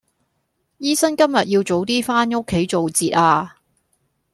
[0.79, 3.57] 醫生今日要早啲返屋企做節呀